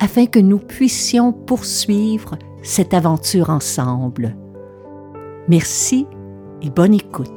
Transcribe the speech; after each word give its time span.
afin 0.00 0.26
que 0.26 0.38
nous 0.38 0.58
puissions 0.58 1.32
poursuivre 1.32 2.38
cette 2.62 2.94
aventure 2.94 3.50
ensemble. 3.50 4.36
Merci 5.48 6.06
et 6.62 6.70
bonne 6.70 6.94
écoute. 6.94 7.28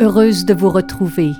Heureuse 0.00 0.44
de 0.44 0.54
vous 0.54 0.70
retrouver. 0.70 1.32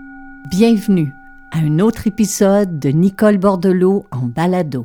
Bienvenue 0.50 1.12
à 1.52 1.58
un 1.58 1.78
autre 1.78 2.06
épisode 2.06 2.78
de 2.78 2.88
Nicole 2.88 3.38
Bordelot 3.38 4.06
en 4.10 4.26
balado. 4.26 4.84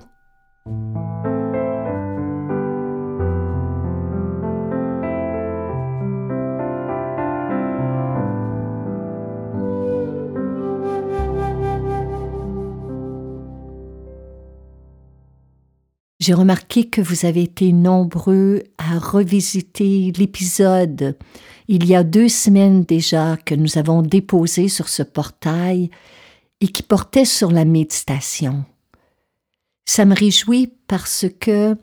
J'ai 16.22 16.36
remarqué 16.36 16.86
que 16.86 17.02
vous 17.02 17.26
avez 17.26 17.41
été 17.41 17.74
nombreux 17.74 18.62
à 18.77 19.00
revisiter 19.00 20.14
l'épisode 20.16 21.18
il 21.68 21.88
y 21.88 21.96
a 21.96 22.04
deux 22.04 22.30
semaines 22.30 22.84
déjà 22.84 23.38
que 23.38 23.55
nous 23.55 23.80
avons 23.80 24.04
déposé 24.04 24.68
sur 24.68 24.88
ce 24.88 25.02
portail 25.02 25.90
et 26.60 26.68
qui 26.68 26.84
portait 26.84 27.26
sur 27.26 27.50
la 27.50 27.66
méditation. 27.66 28.66
Ça 29.86 30.05
me 30.05 30.13
réjouit 30.13 30.72
parce 30.88 31.26
que 31.40 31.76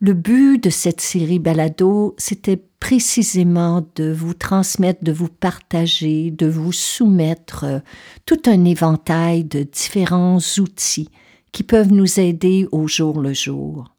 le 0.00 0.14
but 0.14 0.62
de 0.62 0.70
cette 0.70 1.02
série 1.02 1.38
balado, 1.38 2.14
c'était 2.16 2.64
précisément 2.80 3.86
de 3.94 4.10
vous 4.10 4.32
transmettre, 4.32 5.04
de 5.04 5.12
vous 5.12 5.28
partager, 5.28 6.30
de 6.30 6.46
vous 6.46 6.72
soumettre 6.72 7.82
tout 8.24 8.40
un 8.46 8.64
éventail 8.64 9.44
de 9.44 9.64
différents 9.64 10.38
outils 10.58 11.10
qui 11.52 11.62
peuvent 11.62 11.92
nous 11.92 12.18
aider 12.18 12.66
au 12.72 12.88
jour 12.88 13.20
le 13.20 13.34
jour. 13.34 13.94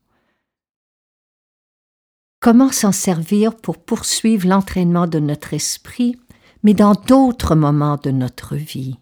Comment 2.39 2.71
s'en 2.71 2.91
servir 2.91 3.55
pour 3.55 3.77
poursuivre 3.77 4.47
l'entraînement 4.49 5.07
de 5.07 5.19
notre 5.19 5.53
esprit, 5.53 6.17
mais 6.63 6.73
dans 6.73 6.93
d'autres 6.93 7.55
moments 7.55 7.97
de 8.03 8.11
notre 8.11 8.55
vie? 8.55 8.97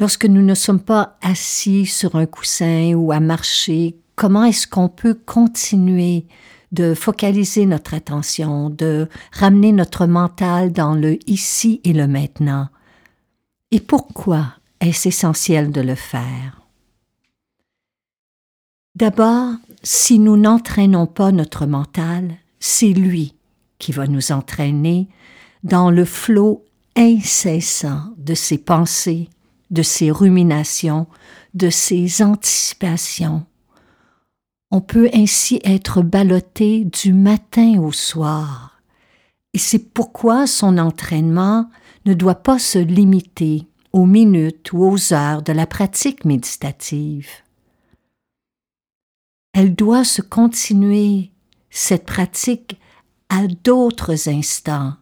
Lorsque 0.00 0.24
nous 0.24 0.42
ne 0.42 0.54
sommes 0.54 0.80
pas 0.80 1.18
assis 1.20 1.84
sur 1.84 2.16
un 2.16 2.26
coussin 2.26 2.94
ou 2.94 3.12
à 3.12 3.20
marcher, 3.20 3.96
comment 4.16 4.44
est-ce 4.44 4.66
qu'on 4.66 4.88
peut 4.88 5.14
continuer 5.14 6.26
de 6.72 6.94
focaliser 6.94 7.66
notre 7.66 7.94
attention, 7.94 8.70
de 8.70 9.08
ramener 9.32 9.72
notre 9.72 10.06
mental 10.06 10.72
dans 10.72 10.94
le 10.94 11.18
ici 11.28 11.80
et 11.84 11.92
le 11.92 12.08
maintenant? 12.08 12.68
Et 13.70 13.80
pourquoi 13.80 14.54
est-ce 14.80 15.08
essentiel 15.08 15.70
de 15.70 15.80
le 15.80 15.94
faire? 15.94 16.63
D'abord, 18.96 19.54
si 19.82 20.20
nous 20.20 20.36
n'entraînons 20.36 21.06
pas 21.06 21.32
notre 21.32 21.66
mental, 21.66 22.36
c'est 22.60 22.92
lui 22.92 23.34
qui 23.78 23.90
va 23.90 24.06
nous 24.06 24.30
entraîner 24.30 25.08
dans 25.64 25.90
le 25.90 26.04
flot 26.04 26.64
incessant 26.94 28.14
de 28.18 28.34
ses 28.34 28.56
pensées, 28.56 29.28
de 29.72 29.82
ses 29.82 30.12
ruminations, 30.12 31.08
de 31.54 31.70
ses 31.70 32.22
anticipations. 32.22 33.44
On 34.70 34.80
peut 34.80 35.10
ainsi 35.12 35.60
être 35.64 36.02
ballotté 36.02 36.84
du 36.84 37.12
matin 37.12 37.80
au 37.80 37.90
soir, 37.90 38.80
et 39.54 39.58
c'est 39.58 39.92
pourquoi 39.92 40.46
son 40.46 40.78
entraînement 40.78 41.68
ne 42.06 42.14
doit 42.14 42.36
pas 42.36 42.60
se 42.60 42.78
limiter 42.78 43.66
aux 43.92 44.06
minutes 44.06 44.72
ou 44.72 44.84
aux 44.84 45.12
heures 45.12 45.42
de 45.42 45.52
la 45.52 45.66
pratique 45.66 46.24
méditative 46.24 47.43
elle 49.54 49.74
doit 49.74 50.04
se 50.04 50.20
continuer, 50.20 51.30
cette 51.70 52.04
pratique, 52.04 52.78
à 53.28 53.46
d'autres 53.46 54.28
instants, 54.28 54.94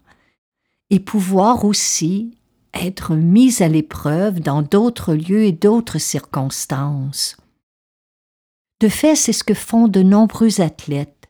et 0.90 1.00
pouvoir 1.00 1.64
aussi 1.64 2.36
être 2.74 3.16
mise 3.16 3.62
à 3.62 3.68
l'épreuve 3.68 4.40
dans 4.40 4.62
d'autres 4.62 5.14
lieux 5.14 5.44
et 5.44 5.52
d'autres 5.52 5.98
circonstances. 5.98 7.36
De 8.80 8.88
fait, 8.88 9.16
c'est 9.16 9.32
ce 9.32 9.44
que 9.44 9.54
font 9.54 9.88
de 9.88 10.02
nombreux 10.02 10.60
athlètes. 10.60 11.28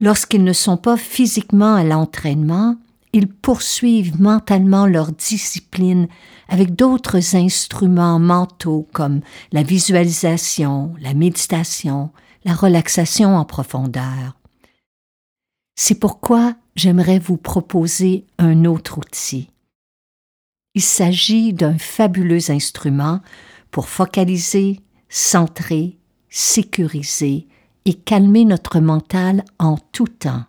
Lorsqu'ils 0.00 0.44
ne 0.44 0.52
sont 0.52 0.76
pas 0.76 0.96
physiquement 0.96 1.74
à 1.74 1.84
l'entraînement, 1.84 2.76
ils 3.16 3.28
poursuivent 3.28 4.20
mentalement 4.20 4.86
leur 4.86 5.10
discipline 5.10 6.06
avec 6.48 6.74
d'autres 6.74 7.34
instruments 7.34 8.18
mentaux 8.18 8.86
comme 8.92 9.22
la 9.52 9.62
visualisation, 9.62 10.94
la 11.00 11.14
méditation, 11.14 12.10
la 12.44 12.52
relaxation 12.52 13.38
en 13.38 13.46
profondeur. 13.46 14.36
C'est 15.76 15.98
pourquoi 15.98 16.56
j'aimerais 16.74 17.18
vous 17.18 17.38
proposer 17.38 18.26
un 18.36 18.66
autre 18.66 18.98
outil. 18.98 19.48
Il 20.74 20.82
s'agit 20.82 21.54
d'un 21.54 21.78
fabuleux 21.78 22.50
instrument 22.50 23.20
pour 23.70 23.88
focaliser, 23.88 24.80
centrer, 25.08 25.98
sécuriser 26.28 27.48
et 27.86 27.94
calmer 27.94 28.44
notre 28.44 28.78
mental 28.80 29.42
en 29.58 29.78
tout 29.78 30.08
temps. 30.08 30.44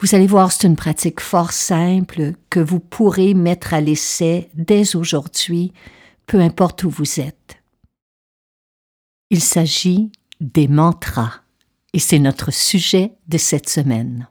Vous 0.00 0.14
allez 0.14 0.26
voir, 0.26 0.52
c'est 0.52 0.66
une 0.66 0.76
pratique 0.76 1.20
fort 1.20 1.52
simple 1.52 2.34
que 2.50 2.60
vous 2.60 2.80
pourrez 2.80 3.32
mettre 3.32 3.72
à 3.72 3.80
l'essai 3.80 4.50
dès 4.54 4.94
aujourd'hui, 4.94 5.72
peu 6.26 6.40
importe 6.40 6.84
où 6.84 6.90
vous 6.90 7.18
êtes. 7.18 7.62
Il 9.30 9.42
s'agit 9.42 10.12
des 10.40 10.68
mantras, 10.68 11.32
et 11.94 11.98
c'est 11.98 12.18
notre 12.18 12.52
sujet 12.52 13.12
de 13.26 13.38
cette 13.38 13.70
semaine. 13.70 14.28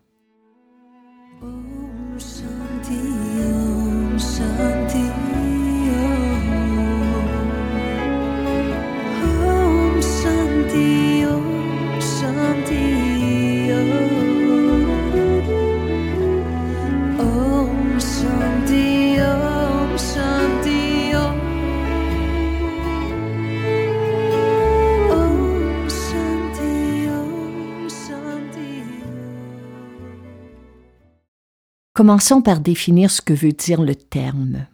Commençons 31.96 32.42
par 32.42 32.60
définir 32.60 33.10
ce 33.10 33.22
que 33.22 33.34
veut 33.34 33.54
dire 33.54 33.82
le 33.82 33.96
terme. 33.96 34.68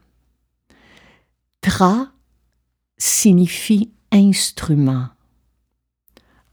Tra 1.62 2.08
signifie 2.98 3.92
instrument. 4.12 5.10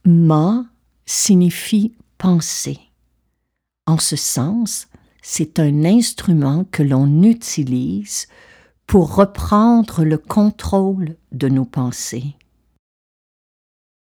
Ma 0.04 0.66
signifie 1.06 1.94
pensée. 2.18 2.80
En 3.86 3.96
ce 3.96 4.14
sens, 4.14 4.88
c'est 5.22 5.58
un 5.58 5.86
instrument 5.86 6.64
que 6.64 6.82
l'on 6.82 7.22
utilise 7.22 8.26
pour 8.86 9.14
reprendre 9.14 10.04
le 10.04 10.18
contrôle 10.18 11.16
de 11.32 11.48
nos 11.48 11.64
pensées. 11.64 12.36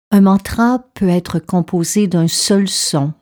Un 0.09 0.21
mantra 0.21 0.79
peut 0.93 1.09
être 1.09 1.39
composé 1.39 2.07
d'un 2.07 2.29
seul 2.29 2.69
son, 2.69 3.13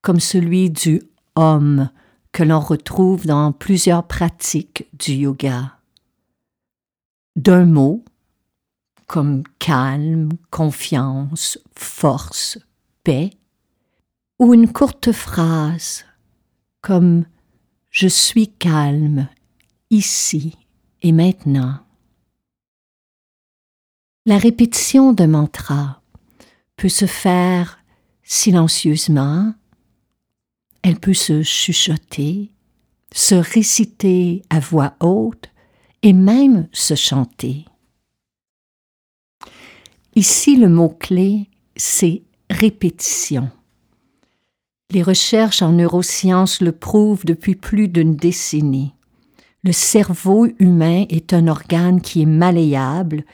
comme 0.00 0.20
celui 0.20 0.70
du 0.70 1.02
Om 1.34 1.90
que 2.36 2.42
l'on 2.42 2.60
retrouve 2.60 3.24
dans 3.24 3.50
plusieurs 3.50 4.06
pratiques 4.06 4.86
du 4.92 5.14
yoga. 5.14 5.78
D'un 7.34 7.64
mot, 7.64 8.04
comme 9.06 9.42
calme, 9.58 10.28
confiance, 10.50 11.58
force, 11.74 12.58
paix, 13.04 13.30
ou 14.38 14.52
une 14.52 14.70
courte 14.70 15.12
phrase, 15.12 16.04
comme 16.82 17.24
je 17.90 18.06
suis 18.06 18.48
calme 18.48 19.28
ici 19.88 20.58
et 21.00 21.12
maintenant. 21.12 21.78
La 24.26 24.36
répétition 24.36 25.14
de 25.14 25.24
mantra 25.24 26.02
peut 26.76 26.90
se 26.90 27.06
faire 27.06 27.78
silencieusement, 28.24 29.54
elle 30.86 31.00
peut 31.00 31.14
se 31.14 31.42
chuchoter, 31.42 32.52
se 33.12 33.34
réciter 33.34 34.42
à 34.50 34.60
voix 34.60 34.94
haute 35.00 35.50
et 36.04 36.12
même 36.12 36.68
se 36.70 36.94
chanter. 36.94 37.64
Ici, 40.14 40.54
le 40.54 40.68
mot-clé, 40.68 41.48
c'est 41.74 42.22
répétition. 42.50 43.50
Les 44.92 45.02
recherches 45.02 45.60
en 45.60 45.72
neurosciences 45.72 46.60
le 46.60 46.70
prouvent 46.70 47.24
depuis 47.24 47.56
plus 47.56 47.88
d'une 47.88 48.14
décennie. 48.14 48.94
Le 49.64 49.72
cerveau 49.72 50.46
humain 50.60 51.04
est 51.08 51.32
un 51.32 51.48
organe 51.48 52.00
qui 52.00 52.22
est 52.22 52.26
malléable 52.26 53.24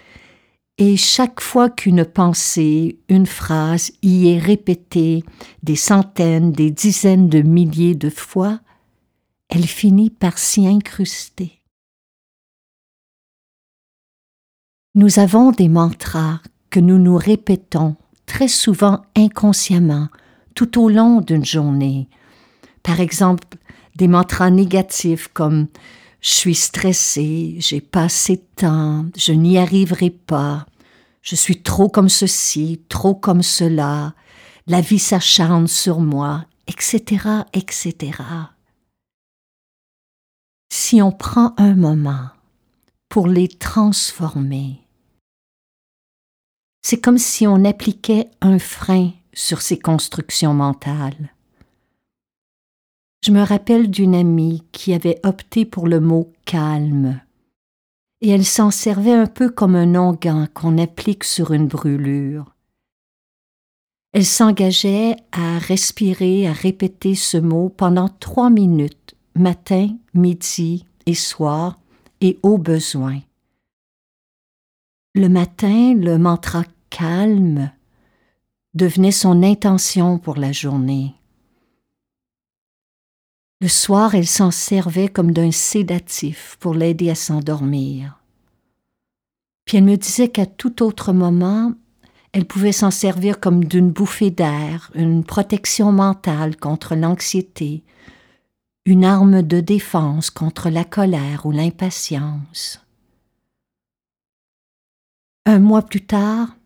et 0.78 0.96
chaque 0.96 1.40
fois 1.40 1.68
qu'une 1.68 2.04
pensée, 2.04 2.98
une 3.08 3.26
phrase 3.26 3.92
y 4.02 4.28
est 4.28 4.38
répétée 4.38 5.22
des 5.62 5.76
centaines, 5.76 6.52
des 6.52 6.70
dizaines 6.70 7.28
de 7.28 7.42
milliers 7.42 7.94
de 7.94 8.08
fois, 8.08 8.60
elle 9.48 9.66
finit 9.66 10.10
par 10.10 10.38
s'y 10.38 10.66
incruster. 10.66 11.62
Nous 14.94 15.18
avons 15.18 15.52
des 15.52 15.68
mantras 15.68 16.40
que 16.70 16.80
nous 16.80 16.98
nous 16.98 17.16
répétons 17.16 17.96
très 18.26 18.48
souvent 18.48 19.02
inconsciemment 19.14 20.08
tout 20.54 20.80
au 20.82 20.88
long 20.88 21.20
d'une 21.20 21.44
journée. 21.44 22.08
Par 22.82 23.00
exemple, 23.00 23.46
des 23.96 24.08
mantras 24.08 24.50
négatifs 24.50 25.28
comme 25.28 25.68
je 26.22 26.30
suis 26.30 26.54
stressé, 26.54 27.56
j'ai 27.58 27.80
pas 27.80 28.04
assez 28.04 28.36
de 28.36 28.46
temps, 28.56 29.06
je 29.16 29.32
n'y 29.32 29.58
arriverai 29.58 30.10
pas, 30.10 30.66
je 31.20 31.34
suis 31.34 31.62
trop 31.62 31.88
comme 31.88 32.08
ceci, 32.08 32.80
trop 32.88 33.14
comme 33.14 33.42
cela, 33.42 34.14
la 34.68 34.80
vie 34.80 35.00
s'acharne 35.00 35.66
sur 35.66 35.98
moi, 36.00 36.44
etc., 36.68 37.42
etc. 37.52 38.12
Si 40.72 41.02
on 41.02 41.10
prend 41.10 41.54
un 41.58 41.74
moment 41.74 42.30
pour 43.08 43.26
les 43.26 43.48
transformer, 43.48 44.80
c'est 46.82 47.00
comme 47.00 47.18
si 47.18 47.46
on 47.48 47.64
appliquait 47.64 48.30
un 48.40 48.58
frein 48.60 49.10
sur 49.34 49.60
ces 49.60 49.78
constructions 49.78 50.54
mentales. 50.54 51.32
Je 53.24 53.30
me 53.30 53.42
rappelle 53.42 53.88
d'une 53.88 54.16
amie 54.16 54.64
qui 54.72 54.92
avait 54.92 55.20
opté 55.22 55.64
pour 55.64 55.86
le 55.86 56.00
mot 56.00 56.32
calme, 56.44 57.20
et 58.20 58.30
elle 58.30 58.44
s'en 58.44 58.72
servait 58.72 59.12
un 59.12 59.28
peu 59.28 59.48
comme 59.48 59.76
un 59.76 59.94
onguent 59.94 60.48
qu'on 60.54 60.76
applique 60.76 61.22
sur 61.22 61.52
une 61.52 61.68
brûlure. 61.68 62.56
Elle 64.12 64.26
s'engageait 64.26 65.14
à 65.30 65.58
respirer, 65.58 66.48
à 66.48 66.52
répéter 66.52 67.14
ce 67.14 67.36
mot 67.36 67.68
pendant 67.68 68.08
trois 68.08 68.50
minutes, 68.50 69.14
matin, 69.36 69.88
midi 70.14 70.84
et 71.06 71.14
soir, 71.14 71.78
et 72.20 72.40
au 72.42 72.58
besoin. 72.58 73.20
Le 75.14 75.28
matin, 75.28 75.94
le 75.94 76.18
mantra 76.18 76.64
calme 76.90 77.70
devenait 78.74 79.12
son 79.12 79.44
intention 79.44 80.18
pour 80.18 80.36
la 80.36 80.50
journée. 80.50 81.14
Le 83.62 83.68
soir, 83.68 84.16
elle 84.16 84.26
s'en 84.26 84.50
servait 84.50 85.06
comme 85.06 85.30
d'un 85.30 85.52
sédatif 85.52 86.56
pour 86.58 86.74
l'aider 86.74 87.10
à 87.10 87.14
s'endormir. 87.14 88.18
Puis 89.64 89.78
elle 89.78 89.84
me 89.84 89.96
disait 89.96 90.30
qu'à 90.30 90.46
tout 90.46 90.82
autre 90.82 91.12
moment, 91.12 91.72
elle 92.32 92.44
pouvait 92.44 92.72
s'en 92.72 92.90
servir 92.90 93.38
comme 93.38 93.64
d'une 93.64 93.92
bouffée 93.92 94.32
d'air, 94.32 94.90
une 94.96 95.22
protection 95.22 95.92
mentale 95.92 96.56
contre 96.56 96.96
l'anxiété, 96.96 97.84
une 98.84 99.04
arme 99.04 99.42
de 99.42 99.60
défense 99.60 100.30
contre 100.30 100.68
la 100.68 100.82
colère 100.82 101.46
ou 101.46 101.52
l'impatience. 101.52 102.84
Un 105.46 105.60
mois 105.60 105.82
plus 105.82 106.04
tard, 106.04 106.56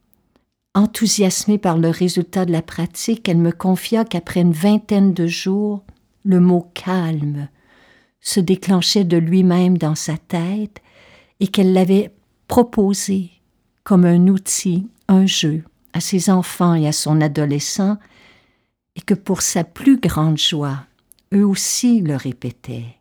enthousiasmée 0.75 1.59
par 1.59 1.77
le 1.77 1.91
résultat 1.91 2.47
de 2.47 2.53
la 2.53 2.63
pratique, 2.63 3.29
elle 3.29 3.37
me 3.37 3.53
confia 3.53 4.07
qu'après 4.07 4.41
une 4.41 4.53
vingtaine 4.53 5.13
de 5.13 5.27
jours, 5.27 5.83
le 6.27 6.41
mot 6.41 6.71
calme 6.75 7.49
se 8.21 8.41
déclenchait 8.41 9.05
de 9.05 9.17
lui-même 9.17 9.79
dans 9.79 9.95
sa 9.95 10.19
tête 10.19 10.83
et 11.39 11.47
qu'elle 11.47 11.73
l'avait 11.73 12.13
proposé 12.49 13.31
comme 13.85 14.05
un 14.05 14.27
outil, 14.27 14.89
un 15.07 15.27
jeu 15.27 15.63
à 15.93 16.01
ses 16.01 16.29
enfants 16.29 16.75
et 16.75 16.89
à 16.89 16.93
son 16.93 17.21
adolescent, 17.21 17.97
et 18.97 19.01
que 19.01 19.15
pour 19.15 19.43
sa 19.43 19.63
plus 19.63 19.99
grande 19.99 20.39
joie, 20.39 20.85
eux 21.33 21.47
aussi 21.47 22.01
le 22.01 22.17
répétaient. 22.17 22.97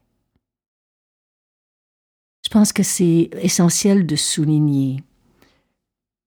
Je 2.46 2.50
pense 2.50 2.72
que 2.72 2.84
c'est 2.84 3.32
essentiel 3.42 4.06
de 4.06 4.16
souligner 4.16 5.04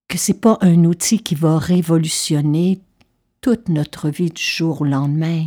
que 0.09 0.19
c'est 0.19 0.41
pas 0.41 0.59
un 0.63 0.85
outil 0.85 1.21
qui 1.21 1.35
va 1.35 1.59
révolutionner 1.59 2.81
toute 3.41 3.69
notre 3.69 4.09
vie 4.09 4.31
du 4.31 4.43
jour 4.43 4.81
au 4.81 4.85
lendemain 4.85 5.47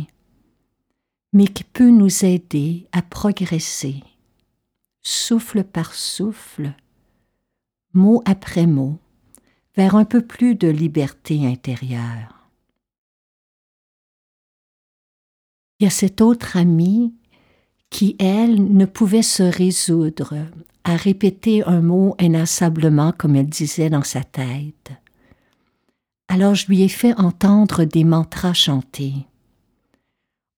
mais 1.32 1.46
qui 1.46 1.64
peut 1.64 1.90
nous 1.90 2.24
aider 2.24 2.86
à 2.92 3.02
progresser, 3.02 4.02
souffle 5.02 5.64
par 5.64 5.94
souffle, 5.94 6.74
mot 7.94 8.22
après 8.26 8.66
mot, 8.66 8.98
vers 9.76 9.96
un 9.96 10.04
peu 10.04 10.20
plus 10.20 10.54
de 10.54 10.68
liberté 10.68 11.46
intérieure. 11.46 12.50
Il 15.78 15.84
y 15.84 15.86
a 15.86 15.90
cette 15.90 16.20
autre 16.20 16.56
amie 16.56 17.14
qui, 17.90 18.14
elle, 18.18 18.72
ne 18.74 18.84
pouvait 18.84 19.22
se 19.22 19.42
résoudre 19.42 20.34
à 20.84 20.96
répéter 20.96 21.64
un 21.64 21.80
mot 21.80 22.14
inassablement 22.20 23.12
comme 23.12 23.36
elle 23.36 23.48
disait 23.48 23.90
dans 23.90 24.02
sa 24.02 24.22
tête. 24.22 24.92
Alors 26.28 26.54
je 26.54 26.66
lui 26.68 26.82
ai 26.82 26.88
fait 26.88 27.18
entendre 27.18 27.84
des 27.84 28.04
mantras 28.04 28.54
chantés 28.54 29.26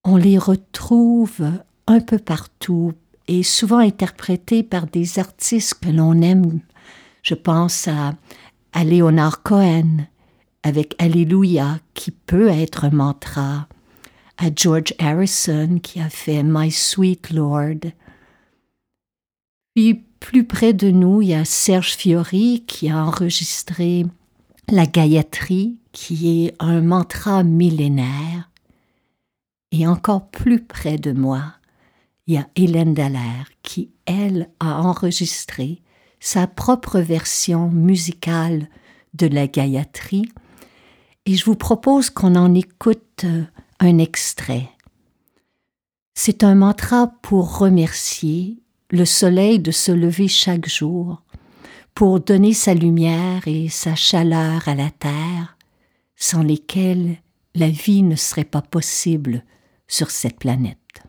on 0.05 0.17
les 0.17 0.37
retrouve 0.37 1.43
un 1.87 1.99
peu 1.99 2.19
partout 2.19 2.93
et 3.27 3.41
souvent 3.41 3.79
interprétés 3.79 4.61
par 4.61 4.85
des 4.85 5.17
artistes 5.17 5.79
que 5.81 5.89
l'on 5.89 6.21
aime. 6.21 6.61
Je 7.23 7.33
pense 7.33 7.87
à, 7.87 8.13
à 8.71 8.83
Leonard 8.83 9.41
Cohen 9.41 10.05
avec 10.61 10.95
Alléluia 10.99 11.79
qui 11.95 12.11
peut 12.11 12.49
être 12.49 12.85
un 12.85 12.91
mantra, 12.91 13.67
à 14.37 14.45
George 14.55 14.93
Harrison 14.99 15.79
qui 15.81 15.99
a 15.99 16.09
fait 16.09 16.43
My 16.43 16.69
Sweet 16.69 17.31
Lord. 17.31 17.91
Puis 19.73 20.03
plus 20.19 20.45
près 20.45 20.73
de 20.73 20.91
nous, 20.91 21.21
il 21.21 21.29
y 21.29 21.33
a 21.33 21.45
Serge 21.45 21.95
Fiori 21.95 22.63
qui 22.67 22.89
a 22.89 23.03
enregistré 23.03 24.05
la 24.69 24.85
Gayatri, 24.85 25.79
qui 25.91 26.45
est 26.45 26.55
un 26.59 26.81
mantra 26.81 27.43
millénaire. 27.43 28.49
Et 29.77 29.85
encore 29.87 30.29
plus 30.29 30.61
près 30.61 30.97
de 30.97 31.11
moi, 31.11 31.55
il 32.27 32.35
y 32.35 32.37
a 32.37 32.47
Hélène 32.55 32.93
Dallaire 32.93 33.49
qui, 33.61 33.91
elle, 34.05 34.49
a 34.61 34.81
enregistré 34.81 35.81
sa 36.21 36.47
propre 36.47 37.01
version 37.01 37.69
musicale 37.69 38.69
de 39.15 39.27
la 39.27 39.47
Gayatri. 39.47 40.31
Et 41.25 41.35
je 41.35 41.43
vous 41.43 41.57
propose 41.57 42.09
qu'on 42.09 42.35
en 42.35 42.55
écoute 42.55 43.25
euh, 43.25 43.43
un 43.81 43.97
extrait. 43.97 44.69
C'est 46.13 46.45
un 46.45 46.55
mantra 46.55 47.11
pour 47.21 47.57
remercier 47.57 48.63
le 48.91 49.03
soleil 49.03 49.59
de 49.59 49.71
se 49.71 49.91
lever 49.91 50.29
chaque 50.29 50.69
jour, 50.69 51.21
pour 51.93 52.21
donner 52.21 52.53
sa 52.53 52.73
lumière 52.73 53.45
et 53.45 53.67
sa 53.67 53.93
chaleur 53.93 54.69
à 54.69 54.75
la 54.75 54.89
terre, 54.89 55.57
sans 56.15 56.43
lesquelles 56.43 57.17
la 57.55 57.67
vie 57.67 58.03
ne 58.03 58.15
serait 58.15 58.45
pas 58.45 58.61
possible 58.61 59.43
sur 59.87 60.11
cette 60.11 60.39
planète. 60.39 61.04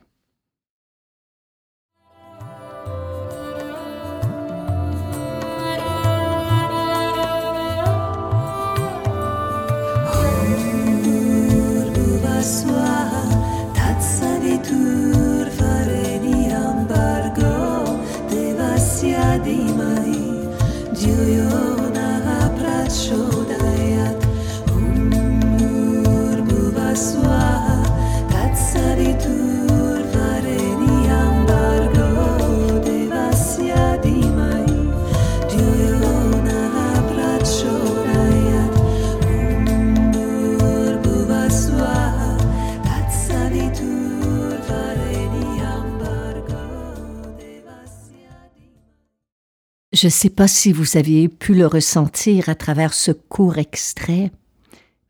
Je 49.96 50.08
ne 50.08 50.10
sais 50.10 50.28
pas 50.28 50.46
si 50.46 50.72
vous 50.72 50.98
avez 50.98 51.26
pu 51.26 51.54
le 51.54 51.66
ressentir 51.66 52.50
à 52.50 52.54
travers 52.54 52.92
ce 52.92 53.12
court 53.12 53.56
extrait, 53.56 54.30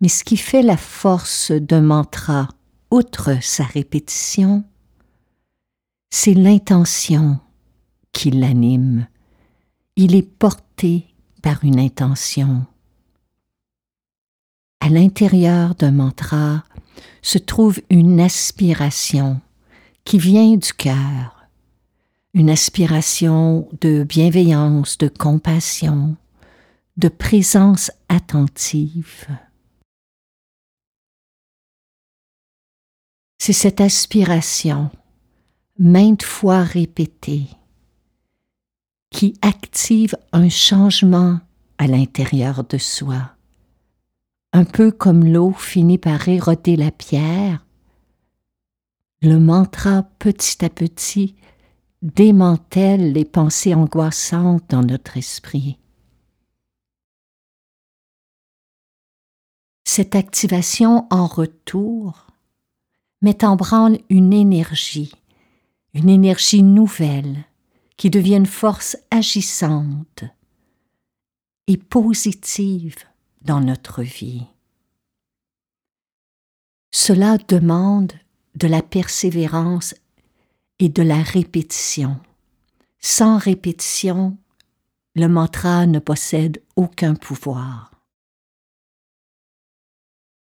mais 0.01 0.07
ce 0.07 0.23
qui 0.23 0.37
fait 0.37 0.63
la 0.63 0.77
force 0.77 1.51
d'un 1.51 1.81
mantra, 1.81 2.47
outre 2.93 3.43
sa 3.43 3.65
répétition, 3.65 4.63
c'est 6.11 6.35
l'intention 6.35 7.41
qui 8.13 8.31
l'anime. 8.31 9.09
Il 9.97 10.15
est 10.15 10.23
porté 10.23 11.09
par 11.43 11.65
une 11.65 11.81
intention. 11.81 12.65
À 14.79 14.89
l'intérieur 14.89 15.75
d'un 15.75 15.91
mantra 15.91 16.63
se 17.23 17.39
trouve 17.39 17.81
une 17.91 18.21
aspiration 18.21 19.41
qui 20.05 20.19
vient 20.19 20.57
du 20.57 20.73
cœur, 20.75 21.36
une 22.37 22.51
aspiration 22.51 23.67
de 23.81 24.05
bienveillance, 24.05 24.99
de 24.99 25.09
compassion, 25.09 26.17
de 26.99 27.09
présence 27.09 27.91
attentive. 28.11 29.27
C'est 33.39 33.55
cette 33.55 33.81
aspiration, 33.81 34.91
maintes 35.79 36.25
fois 36.25 36.63
répétée, 36.63 37.47
qui 39.09 39.33
active 39.41 40.15
un 40.33 40.51
changement 40.51 41.41
à 41.79 41.87
l'intérieur 41.87 42.65
de 42.65 42.77
soi. 42.77 43.31
Un 44.53 44.65
peu 44.65 44.91
comme 44.91 45.25
l'eau 45.25 45.53
finit 45.53 45.97
par 45.97 46.29
éroder 46.29 46.77
la 46.77 46.91
pierre, 46.91 47.65
le 49.23 49.39
mantra 49.39 50.03
petit 50.19 50.63
à 50.63 50.69
petit 50.69 51.35
démantèle 52.15 53.13
les 53.13 53.25
pensées 53.25 53.75
angoissantes 53.75 54.65
dans 54.69 54.83
notre 54.83 55.17
esprit. 55.17 55.79
Cette 59.85 60.15
activation 60.15 61.07
en 61.11 61.27
retour 61.27 62.27
met 63.23 63.45
en 63.45 63.57
branle 63.57 63.99
une 64.09 64.33
énergie, 64.33 65.13
une 65.95 66.09
énergie 66.09 66.63
nouvelle 66.63 67.45
qui 67.97 68.11
devient 68.11 68.37
une 68.37 68.47
force 68.47 68.97
agissante 69.11 70.25
et 71.67 71.77
positive 71.77 72.99
dans 73.43 73.61
notre 73.61 74.03
vie. 74.03 74.47
Cela 76.93 77.39
demande 77.39 78.13
de 78.55 78.69
la 78.69 78.83
persévérance 78.83 79.95
et 80.79 80.89
de 80.89 81.03
la 81.03 81.23
répétition. 81.23 82.19
Sans 82.99 83.39
répétition, 83.39 84.37
le 85.15 85.29
mantra 85.29 85.87
ne 85.87 85.99
possède 85.99 86.63
aucun 86.77 87.15
pouvoir. 87.15 87.91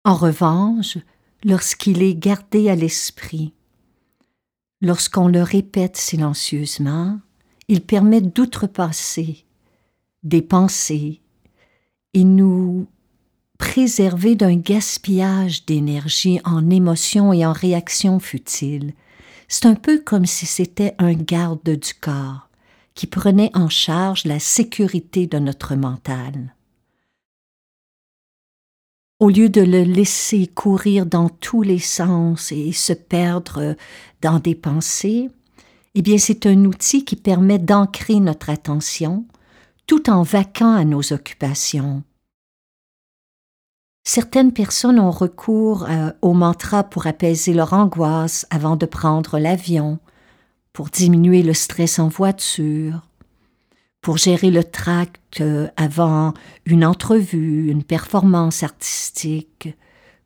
En 0.05 0.15
revanche, 0.15 0.99
lorsqu'il 1.45 2.03
est 2.03 2.15
gardé 2.15 2.69
à 2.71 2.75
l'esprit, 2.75 3.53
lorsqu'on 4.81 5.29
le 5.29 5.43
répète 5.43 5.97
silencieusement, 5.97 7.21
il 7.69 7.81
permet 7.81 8.21
d'outrepasser 8.21 9.45
des 10.23 10.43
pensées 10.43 11.21
et 12.15 12.25
nous 12.25 12.87
préserver 13.59 14.35
d'un 14.35 14.57
gaspillage 14.57 15.65
d'énergie 15.67 16.41
en 16.45 16.69
émotions 16.69 17.33
et 17.33 17.47
en 17.47 17.53
réactions 17.53 18.19
futiles. 18.19 18.93
C'est 19.49 19.67
un 19.67 19.75
peu 19.75 19.99
comme 19.99 20.27
si 20.27 20.47
c'était 20.47 20.95
un 20.99 21.13
garde 21.13 21.63
du 21.63 21.95
corps 21.95 22.49
qui 22.95 23.07
prenait 23.07 23.51
en 23.55 23.69
charge 23.69 24.25
la 24.25 24.39
sécurité 24.39 25.27
de 25.27 25.39
notre 25.39 25.75
mental. 25.75 26.55
Au 29.19 29.29
lieu 29.29 29.49
de 29.49 29.61
le 29.61 29.83
laisser 29.85 30.49
courir 30.49 31.07
dans 31.07 31.29
tous 31.29 31.63
les 31.63 31.79
sens 31.79 32.51
et 32.51 32.73
se 32.73 32.93
perdre 32.93 33.77
dans 34.21 34.41
des 34.41 34.57
pensées, 34.57 35.31
eh 35.95 36.03
bien 36.03 36.19
c'est 36.19 36.47
un 36.47 36.65
outil 36.65 37.05
qui 37.05 37.17
permet 37.17 37.59
d'ancrer 37.59 38.19
notre 38.19 38.51
attention 38.51 39.25
tout 39.87 40.11
en 40.11 40.23
vaquant 40.23 40.75
à 40.75 40.85
nos 40.85 41.13
occupations. 41.13 42.03
Certaines 44.05 44.53
personnes 44.53 44.99
ont 44.99 45.13
recours 45.13 45.85
euh, 45.89 46.11
au 46.23 46.33
mantra 46.33 46.83
pour 46.83 47.07
apaiser 47.07 47.55
leur 47.55 47.73
angoisse 47.73 48.47
avant 48.51 48.75
de 48.77 48.85
prendre 48.85 49.39
l'avion, 49.39 50.01
pour 50.73 50.89
diminuer 50.89 51.43
le 51.43 51.55
stress 51.55 52.01
en 52.01 52.09
voiture, 52.09 53.03
pour 54.01 54.17
gérer 54.17 54.51
le 54.51 54.65
tract 54.65 55.41
euh, 55.41 55.69
avant 55.77 56.35
une 56.67 56.85
entrevue, 56.85 57.71
une 57.71 57.85
performance 57.85 58.65
artistique, 58.65 59.69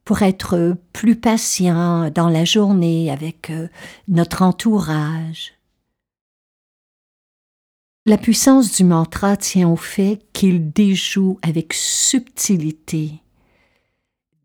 pour 0.07 0.23
être 0.23 0.77
plus 0.95 1.17
patient 1.17 2.11
dans 2.11 2.31
la 2.31 2.47
journée 2.47 3.11
avec 3.11 3.51
euh, 3.51 3.69
notre 4.09 4.41
entourage. 4.41 5.53
La 8.07 8.17
puissance 8.17 8.73
du 8.75 8.85
mantra 8.85 9.37
tient 9.37 9.69
au 9.69 9.77
fait 9.77 10.21
qu'il 10.33 10.71
déjoue 10.71 11.39
avec 11.43 11.75
subtilité 11.75 13.21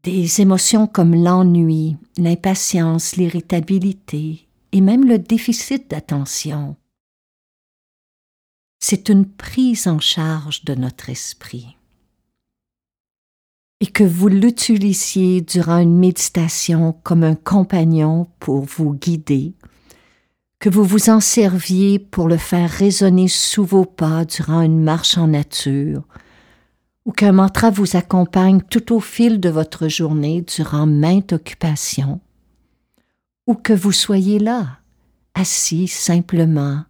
des 0.04 0.42
émotions 0.42 0.88
comme 0.88 1.14
l'ennui, 1.14 1.98
l'impatience, 2.18 3.16
l'irritabilité 3.16 4.48
et 4.72 4.82
même 4.82 5.08
le 5.08 5.20
déficit 5.20 5.90
d'attention. 5.92 6.76
C'est 8.80 9.10
une 9.10 9.26
prise 9.26 9.88
en 9.88 10.00
charge 10.00 10.64
de 10.64 10.74
notre 10.74 11.10
esprit. 11.10 11.78
Et 13.80 13.88
que 13.88 14.04
vous 14.04 14.28
l'utilisiez 14.28 15.42
durant 15.42 15.80
une 15.80 15.98
méditation 15.98 16.94
comme 17.04 17.24
un 17.24 17.36
compagnon 17.36 18.28
pour 18.40 18.62
vous 18.62 18.94
guider, 18.94 19.54
que 20.60 20.70
vous 20.70 20.84
vous 20.84 21.10
en 21.10 21.20
serviez 21.20 22.00
pour 22.00 22.28
le 22.28 22.38
faire 22.38 22.70
résonner 22.70 23.28
sous 23.28 23.66
vos 23.66 23.86
pas 23.86 24.26
durant 24.26 24.62
une 24.62 24.84
marche 24.84 25.18
en 25.18 25.28
nature, 25.28 26.04
ou 27.12 27.14
qu'un 27.14 27.34
mantra 27.34 27.72
vous 27.72 27.98
accompagne 27.98 28.62
tout 28.62 28.96
au 28.96 29.02
fil 29.02 29.42
de 29.42 29.50
votre 29.50 29.90
journée 29.90 30.44
durant 30.44 30.86
maintes 30.86 31.34
occupations, 31.34 32.22
ou 33.48 33.54
que 33.54 33.74
vous 33.74 33.92
soyez 33.92 34.40
là, 34.40 34.80
assis 35.34 35.90
simplement, 35.90 36.86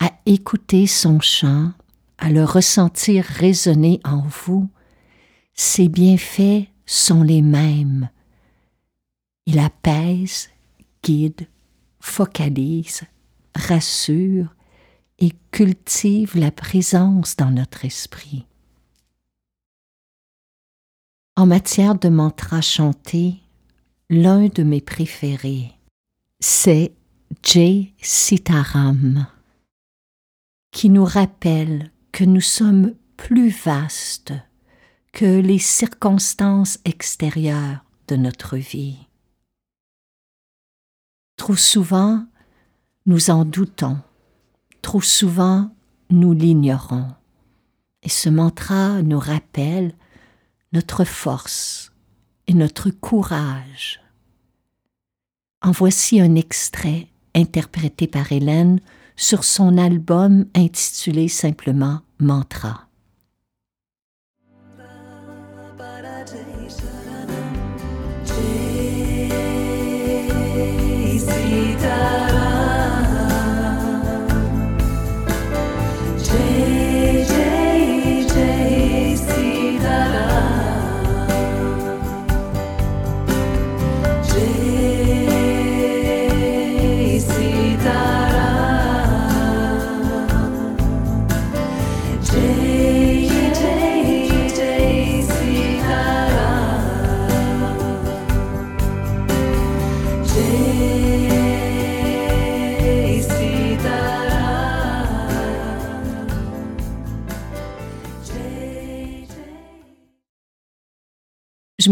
à 0.00 0.10
écouter 0.26 0.86
son 0.86 1.18
chant, 1.18 1.72
à 2.18 2.28
le 2.28 2.44
ressentir 2.44 3.24
résonner 3.24 4.00
en 4.04 4.20
vous, 4.44 4.68
ses 5.54 5.88
bienfaits 5.88 6.68
sont 6.84 7.22
les 7.22 7.40
mêmes. 7.40 8.10
Il 9.46 9.58
apaise, 9.58 10.50
guide, 11.02 11.48
focalise, 12.00 13.04
rassure 13.54 14.54
et 15.20 15.32
cultive 15.52 16.36
la 16.36 16.50
présence 16.50 17.36
dans 17.36 17.50
notre 17.50 17.86
esprit. 17.86 18.44
En 21.36 21.46
matière 21.46 21.96
de 21.96 22.08
mantra 22.08 22.60
chanté, 22.60 23.42
l'un 24.08 24.46
de 24.46 24.62
mes 24.62 24.80
préférés, 24.80 25.72
c'est 26.38 26.94
Jay 27.42 27.92
Sitaram, 28.00 29.26
qui 30.70 30.90
nous 30.90 31.04
rappelle 31.04 31.90
que 32.12 32.22
nous 32.22 32.40
sommes 32.40 32.94
plus 33.16 33.48
vastes 33.48 34.32
que 35.10 35.40
les 35.40 35.58
circonstances 35.58 36.78
extérieures 36.84 37.84
de 38.06 38.14
notre 38.14 38.56
vie. 38.56 38.98
Trop 41.36 41.56
souvent, 41.56 42.24
nous 43.06 43.30
en 43.30 43.44
doutons, 43.44 43.98
trop 44.82 45.02
souvent, 45.02 45.74
nous 46.10 46.32
l'ignorons. 46.32 47.08
Et 48.04 48.08
ce 48.08 48.28
mantra 48.28 49.02
nous 49.02 49.18
rappelle 49.18 49.94
notre 50.74 51.04
force 51.04 51.92
et 52.48 52.52
notre 52.52 52.90
courage. 52.90 54.00
En 55.62 55.70
voici 55.70 56.20
un 56.20 56.34
extrait 56.34 57.06
interprété 57.34 58.08
par 58.08 58.32
Hélène 58.32 58.80
sur 59.16 59.44
son 59.44 59.78
album 59.78 60.46
intitulé 60.54 61.28
simplement 61.28 62.00
Mantra. 62.18 62.88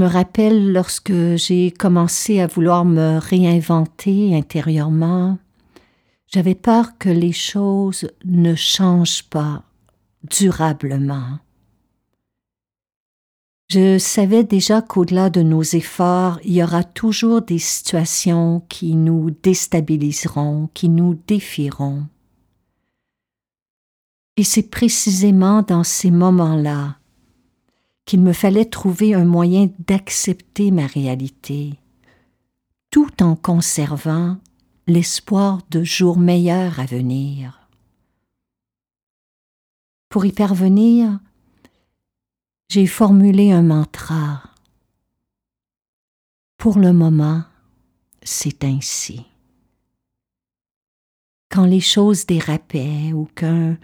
Me 0.02 0.08
rappelle 0.08 0.72
lorsque 0.72 1.12
j'ai 1.36 1.70
commencé 1.70 2.40
à 2.40 2.48
vouloir 2.48 2.84
me 2.84 3.18
réinventer 3.18 4.34
intérieurement, 4.34 5.38
j'avais 6.26 6.56
peur 6.56 6.98
que 6.98 7.08
les 7.08 7.30
choses 7.30 8.10
ne 8.24 8.56
changent 8.56 9.22
pas 9.30 9.62
durablement. 10.28 11.38
Je 13.70 13.96
savais 13.98 14.42
déjà 14.42 14.82
qu'au-delà 14.82 15.30
de 15.30 15.42
nos 15.42 15.62
efforts, 15.62 16.40
il 16.42 16.54
y 16.54 16.64
aura 16.64 16.82
toujours 16.82 17.42
des 17.42 17.60
situations 17.60 18.64
qui 18.68 18.96
nous 18.96 19.30
déstabiliseront, 19.30 20.68
qui 20.74 20.88
nous 20.88 21.14
défieront. 21.28 22.06
Et 24.36 24.42
c'est 24.42 24.68
précisément 24.68 25.62
dans 25.62 25.84
ces 25.84 26.10
moments-là 26.10 26.96
qu'il 28.12 28.20
me 28.20 28.34
fallait 28.34 28.66
trouver 28.66 29.14
un 29.14 29.24
moyen 29.24 29.70
d'accepter 29.86 30.70
ma 30.70 30.86
réalité, 30.86 31.78
tout 32.90 33.22
en 33.22 33.36
conservant 33.36 34.36
l'espoir 34.86 35.62
de 35.70 35.82
jours 35.82 36.18
meilleurs 36.18 36.78
à 36.78 36.84
venir. 36.84 37.70
Pour 40.10 40.26
y 40.26 40.32
parvenir, 40.32 41.20
j'ai 42.68 42.86
formulé 42.86 43.50
un 43.50 43.62
mantra. 43.62 44.42
Pour 46.58 46.78
le 46.78 46.92
moment, 46.92 47.44
c'est 48.22 48.62
ainsi. 48.62 49.24
Quand 51.48 51.64
les 51.64 51.80
choses 51.80 52.26
dérapaient 52.26 53.14
ou 53.14 53.26
qu'un 53.34 53.78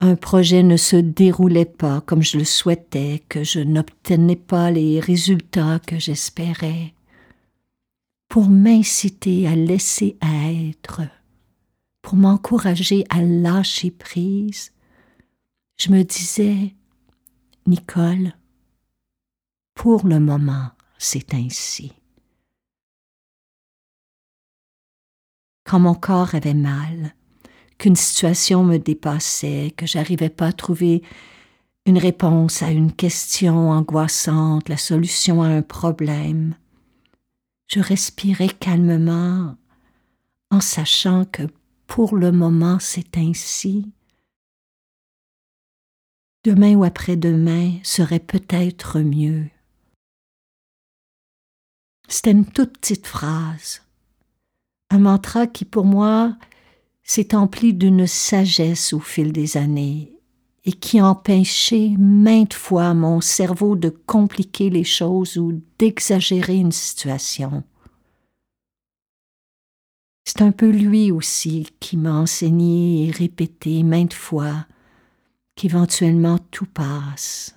un 0.00 0.16
projet 0.16 0.62
ne 0.62 0.76
se 0.76 0.96
déroulait 0.96 1.64
pas 1.64 2.00
comme 2.00 2.22
je 2.22 2.38
le 2.38 2.44
souhaitais, 2.44 3.24
que 3.28 3.44
je 3.44 3.60
n'obtenais 3.60 4.36
pas 4.36 4.70
les 4.70 5.00
résultats 5.00 5.78
que 5.78 5.98
j'espérais, 5.98 6.94
pour 8.28 8.48
m'inciter 8.48 9.48
à 9.48 9.56
laisser 9.56 10.18
être, 10.22 11.02
pour 12.02 12.16
m'encourager 12.16 13.04
à 13.08 13.22
lâcher 13.22 13.90
prise, 13.90 14.72
je 15.78 15.90
me 15.90 16.02
disais 16.02 16.74
Nicole, 17.66 18.32
pour 19.74 20.06
le 20.06 20.20
moment, 20.20 20.70
c'est 20.98 21.34
ainsi. 21.34 21.92
Quand 25.64 25.80
mon 25.80 25.94
corps 25.94 26.34
avait 26.34 26.54
mal, 26.54 27.14
qu'une 27.78 27.96
situation 27.96 28.64
me 28.64 28.78
dépassait, 28.78 29.72
que 29.76 29.86
j'arrivais 29.86 30.30
pas 30.30 30.48
à 30.48 30.52
trouver 30.52 31.02
une 31.86 31.98
réponse 31.98 32.62
à 32.62 32.70
une 32.70 32.92
question 32.92 33.70
angoissante, 33.70 34.68
la 34.68 34.76
solution 34.76 35.42
à 35.42 35.46
un 35.46 35.62
problème, 35.62 36.54
je 37.68 37.80
respirais 37.80 38.48
calmement 38.48 39.56
en 40.50 40.60
sachant 40.60 41.24
que 41.24 41.42
pour 41.86 42.16
le 42.16 42.32
moment 42.32 42.78
c'est 42.80 43.16
ainsi. 43.16 43.92
Demain 46.44 46.74
ou 46.74 46.84
après-demain 46.84 47.72
serait 47.82 48.20
peut-être 48.20 49.00
mieux. 49.00 49.48
C'était 52.08 52.30
une 52.30 52.46
toute 52.46 52.78
petite 52.78 53.06
phrase, 53.06 53.82
un 54.90 54.98
mantra 54.98 55.48
qui 55.48 55.64
pour 55.64 55.84
moi 55.84 56.36
s'est 57.06 57.36
empli 57.36 57.72
d'une 57.72 58.06
sagesse 58.06 58.92
au 58.92 59.00
fil 59.00 59.32
des 59.32 59.56
années 59.56 60.12
et 60.64 60.72
qui 60.72 61.00
empêchait 61.00 61.94
maintes 61.96 62.54
fois 62.54 62.92
mon 62.92 63.20
cerveau 63.20 63.76
de 63.76 63.88
compliquer 63.88 64.68
les 64.68 64.82
choses 64.82 65.38
ou 65.38 65.62
d'exagérer 65.78 66.56
une 66.56 66.72
situation. 66.72 67.62
C'est 70.24 70.42
un 70.42 70.50
peu 70.50 70.68
lui 70.68 71.12
aussi 71.12 71.68
qui 71.78 71.96
m'a 71.96 72.14
enseigné 72.14 73.06
et 73.06 73.10
répété 73.12 73.84
maintes 73.84 74.12
fois 74.12 74.66
qu'éventuellement 75.54 76.38
tout 76.50 76.66
passe. 76.66 77.54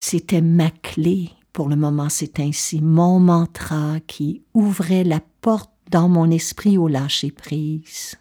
C'était 0.00 0.42
ma 0.42 0.70
clé, 0.70 1.30
pour 1.54 1.70
le 1.70 1.76
moment 1.76 2.10
c'est 2.10 2.38
ainsi, 2.40 2.82
mon 2.82 3.18
mantra 3.18 4.00
qui 4.00 4.42
ouvrait 4.52 5.04
la 5.04 5.20
porte 5.40 5.72
dans 5.90 6.08
mon 6.08 6.30
esprit 6.30 6.78
au 6.78 6.88
lâcher-prise. 6.88 8.16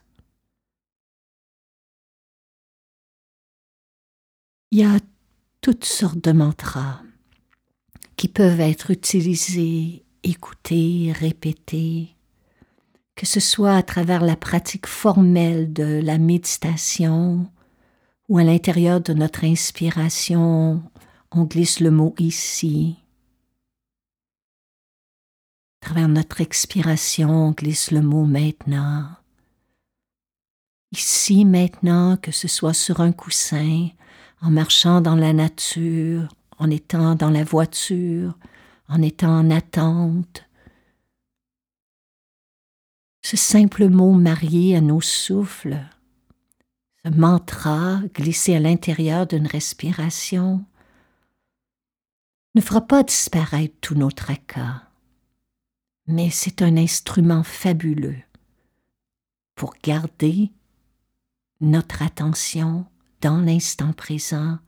Il 4.72 4.80
y 4.80 4.84
a 4.84 5.00
toutes 5.62 5.86
sortes 5.86 6.24
de 6.24 6.32
mantras 6.32 7.02
qui 8.16 8.28
peuvent 8.28 8.60
être 8.60 8.92
utilisés, 8.92 10.04
écoutés, 10.24 11.14
répétés 11.16 12.18
que 13.18 13.26
ce 13.26 13.40
soit 13.40 13.76
à 13.76 13.84
travers 13.84 14.24
la 14.24 14.36
pratique 14.36 14.86
formelle 14.86 15.74
de 15.74 16.00
la 16.04 16.20
méditation 16.20 17.50
ou 18.30 18.38
à 18.38 18.44
l'intérieur 18.44 19.02
de 19.02 19.14
notre 19.14 19.44
inspiration, 19.44 20.84
on 21.32 21.44
glisse 21.46 21.80
le 21.80 21.90
mot 21.90 22.14
ici. 22.20 22.96
Travers 25.88 26.10
notre 26.10 26.42
expiration, 26.42 27.30
on 27.30 27.52
glisse 27.52 27.92
le 27.92 28.02
mot 28.02 28.26
maintenant. 28.26 29.08
Ici 30.92 31.46
maintenant, 31.46 32.18
que 32.18 32.34
ce 32.34 32.50
soit 32.50 32.74
sur 32.74 33.00
un 33.00 33.14
coussin, 33.14 33.88
en 34.42 34.52
marchant 34.52 35.00
dans 35.00 35.16
la 35.16 35.32
nature, 35.32 36.28
en 36.58 36.70
étant 36.70 37.16
dans 37.16 37.30
la 37.30 37.46
voiture, 37.46 38.38
en 38.90 39.02
étant 39.02 39.32
en 39.40 39.50
attente, 39.50 40.44
ce 43.22 43.38
simple 43.38 43.88
mot 43.88 44.12
marié 44.12 44.76
à 44.76 44.82
nos 44.82 45.00
souffles, 45.00 45.80
ce 47.06 47.12
mantra 47.12 48.02
glissé 48.14 48.58
à 48.58 48.60
l'intérieur 48.60 49.26
d'une 49.26 49.48
respiration, 49.48 50.66
ne 52.56 52.60
fera 52.60 52.82
pas 52.82 53.04
disparaître 53.04 53.76
tous 53.80 53.96
nos 53.96 54.12
tracas, 54.12 54.87
mais 56.08 56.30
c'est 56.30 56.62
un 56.62 56.78
instrument 56.78 57.44
fabuleux 57.44 58.18
pour 59.56 59.76
garder 59.84 60.52
notre 61.60 62.02
attention 62.02 62.86
dans 63.22 63.38
l'instant 63.38 63.94
présent 63.94 64.60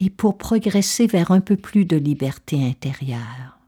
et 0.00 0.10
pour 0.10 0.38
progresser 0.38 1.06
vers 1.06 1.30
un 1.30 1.40
peu 1.40 1.56
plus 1.56 1.84
de 1.84 1.96
liberté 1.96 2.64
intérieure. 2.64 3.58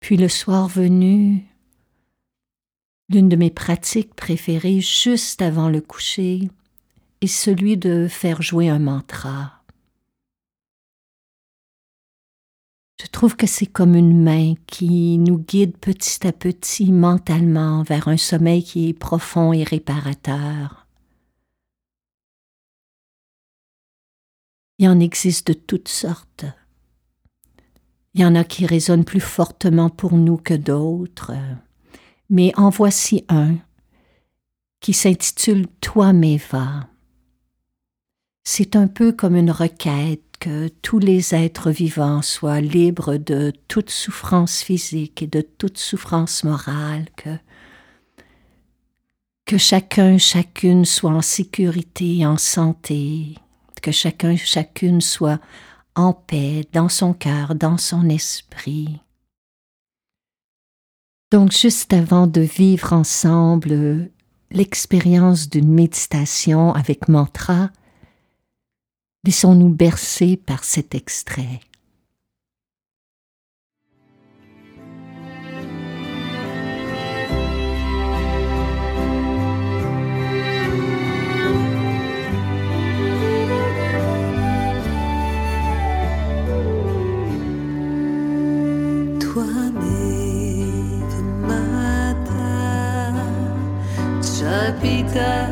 Puis 0.00 0.16
le 0.16 0.28
soir 0.28 0.66
venu, 0.66 1.46
l'une 3.08 3.28
de 3.28 3.36
mes 3.36 3.50
pratiques 3.50 4.14
préférées 4.14 4.80
juste 4.80 5.42
avant 5.42 5.68
le 5.68 5.80
coucher 5.80 6.50
est 7.20 7.26
celui 7.26 7.76
de 7.76 8.08
faire 8.08 8.40
jouer 8.40 8.68
un 8.68 8.78
mantra. 8.78 9.59
Je 13.02 13.06
trouve 13.06 13.34
que 13.34 13.46
c'est 13.46 13.66
comme 13.66 13.94
une 13.94 14.22
main 14.22 14.54
qui 14.66 15.16
nous 15.16 15.38
guide 15.38 15.78
petit 15.78 16.26
à 16.26 16.32
petit 16.32 16.92
mentalement 16.92 17.82
vers 17.82 18.08
un 18.08 18.18
sommeil 18.18 18.62
qui 18.62 18.90
est 18.90 18.92
profond 18.92 19.54
et 19.54 19.64
réparateur. 19.64 20.86
Il 24.78 24.88
en 24.88 25.00
existe 25.00 25.46
de 25.46 25.52
toutes 25.54 25.88
sortes. 25.88 26.44
Il 28.12 28.20
y 28.20 28.24
en 28.26 28.34
a 28.34 28.44
qui 28.44 28.66
résonnent 28.66 29.06
plus 29.06 29.20
fortement 29.20 29.88
pour 29.88 30.18
nous 30.18 30.36
que 30.36 30.54
d'autres, 30.54 31.32
mais 32.28 32.52
en 32.58 32.68
voici 32.68 33.24
un 33.30 33.56
qui 34.80 34.92
s'intitule 34.92 35.68
Toi 35.80 36.12
Meva. 36.12 36.88
C'est 38.44 38.76
un 38.76 38.88
peu 38.88 39.12
comme 39.12 39.36
une 39.36 39.50
requête 39.50 40.29
que 40.40 40.68
tous 40.68 40.98
les 40.98 41.34
êtres 41.34 41.70
vivants 41.70 42.22
soient 42.22 42.62
libres 42.62 43.18
de 43.18 43.52
toute 43.68 43.90
souffrance 43.90 44.62
physique 44.62 45.22
et 45.22 45.26
de 45.26 45.42
toute 45.42 45.78
souffrance 45.78 46.42
morale, 46.44 47.06
que, 47.14 47.30
que 49.44 49.58
chacun, 49.58 50.16
chacune 50.16 50.86
soit 50.86 51.10
en 51.10 51.20
sécurité, 51.20 52.24
en 52.26 52.38
santé, 52.38 53.36
que 53.82 53.92
chacun, 53.92 54.34
chacune 54.36 55.02
soit 55.02 55.40
en 55.94 56.14
paix 56.14 56.66
dans 56.72 56.88
son 56.88 57.12
cœur, 57.12 57.54
dans 57.54 57.76
son 57.76 58.08
esprit. 58.08 58.98
Donc 61.30 61.52
juste 61.52 61.92
avant 61.92 62.26
de 62.26 62.40
vivre 62.40 62.92
ensemble 62.94 64.10
l'expérience 64.50 65.48
d'une 65.48 65.72
méditation 65.72 66.72
avec 66.74 67.08
mantra, 67.08 67.70
Laissons-nous 69.22 69.68
bercer 69.68 70.38
par 70.38 70.64
cet 70.64 70.94
extrait. 70.94 71.60
Toi, 89.20 89.44
Chapita, 94.22 95.48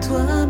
toi, 0.00 0.46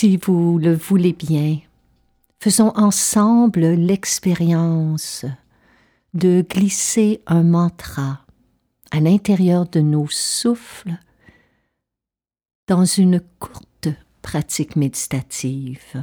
Si 0.00 0.16
vous 0.16 0.58
le 0.58 0.74
voulez 0.74 1.12
bien, 1.12 1.58
faisons 2.38 2.72
ensemble 2.74 3.66
l'expérience 3.66 5.26
de 6.14 6.40
glisser 6.40 7.20
un 7.26 7.42
mantra 7.42 8.24
à 8.92 9.00
l'intérieur 9.00 9.68
de 9.68 9.80
nos 9.80 10.08
souffles 10.08 10.96
dans 12.66 12.86
une 12.86 13.20
courte 13.38 13.88
pratique 14.22 14.74
méditative. 14.74 16.02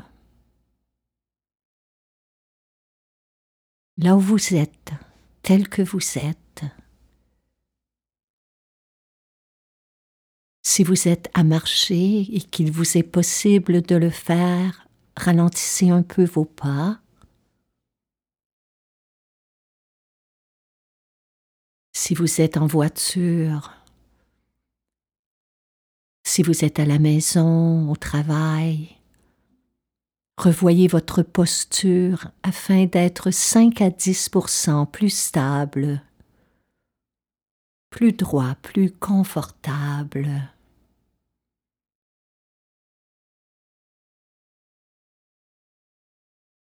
Là 3.98 4.16
où 4.16 4.20
vous 4.20 4.54
êtes, 4.54 4.92
tel 5.42 5.68
que 5.68 5.82
vous 5.82 6.20
êtes, 6.20 6.38
Si 10.70 10.84
vous 10.84 11.08
êtes 11.08 11.30
à 11.34 11.46
marcher 11.46 12.28
et 12.30 12.42
qu'il 12.42 12.74
vous 12.74 12.98
est 12.98 13.04
possible 13.04 13.82
de 13.82 13.96
le 13.96 14.10
faire, 14.10 14.90
ralentissez 15.16 15.90
un 15.90 16.04
peu 16.04 16.26
vos 16.26 16.44
pas. 16.44 17.00
Si 21.94 22.14
vous 22.14 22.42
êtes 22.42 22.58
en 22.58 22.68
voiture, 22.68 23.72
si 26.26 26.44
vous 26.44 26.66
êtes 26.66 26.80
à 26.80 26.86
la 26.86 27.00
maison, 27.00 27.90
au 27.90 27.96
travail, 27.96 28.98
revoyez 30.38 30.90
votre 30.90 31.24
posture 31.24 32.30
afin 32.44 32.88
d'être 32.88 33.32
5 33.32 33.82
à 33.82 33.90
10% 33.90 34.92
plus 34.92 35.12
stable, 35.12 36.04
plus 37.90 38.12
droit, 38.12 38.56
plus 38.62 38.92
confortable. 38.92 40.52